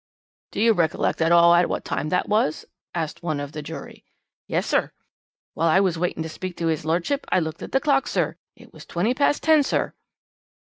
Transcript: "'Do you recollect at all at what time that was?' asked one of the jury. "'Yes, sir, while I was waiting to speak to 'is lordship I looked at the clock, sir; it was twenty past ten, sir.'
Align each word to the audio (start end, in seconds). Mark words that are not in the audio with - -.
"'Do 0.51 0.59
you 0.59 0.73
recollect 0.73 1.21
at 1.21 1.31
all 1.31 1.53
at 1.53 1.69
what 1.69 1.85
time 1.85 2.09
that 2.09 2.27
was?' 2.27 2.65
asked 2.95 3.21
one 3.21 3.39
of 3.39 3.51
the 3.51 3.61
jury. 3.61 4.03
"'Yes, 4.47 4.65
sir, 4.65 4.91
while 5.53 5.67
I 5.67 5.79
was 5.79 5.99
waiting 5.99 6.23
to 6.23 6.27
speak 6.29 6.57
to 6.57 6.69
'is 6.69 6.83
lordship 6.85 7.23
I 7.31 7.37
looked 7.37 7.61
at 7.61 7.71
the 7.71 7.79
clock, 7.79 8.07
sir; 8.07 8.35
it 8.55 8.73
was 8.73 8.83
twenty 8.83 9.13
past 9.13 9.43
ten, 9.43 9.61
sir.' 9.61 9.93